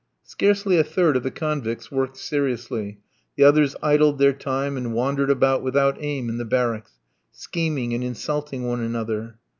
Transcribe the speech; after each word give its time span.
Scarcely 0.23 0.79
a 0.79 0.83
third 0.83 1.15
of 1.15 1.21
the 1.21 1.29
convicts 1.29 1.91
worked 1.91 2.17
seriously, 2.17 2.97
the 3.37 3.43
others 3.43 3.75
idled 3.83 4.17
their 4.17 4.33
time 4.33 4.75
and 4.75 4.95
wandered 4.95 5.29
about 5.29 5.61
without 5.61 5.95
aim 5.99 6.27
in 6.27 6.39
the 6.39 6.43
barracks, 6.43 6.93
scheming 7.31 7.93
and 7.93 8.03
insulting 8.03 8.63
one 8.65 8.79
another. 8.81 9.37